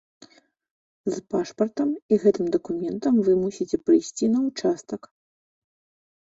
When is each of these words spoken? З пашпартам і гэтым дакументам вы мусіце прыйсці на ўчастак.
З 1.15 1.19
пашпартам 1.33 1.91
і 1.93 2.13
гэтым 2.23 2.45
дакументам 2.55 3.13
вы 3.27 3.31
мусіце 3.43 3.77
прыйсці 3.91 4.31
на 4.37 4.43
ўчастак. 4.49 5.01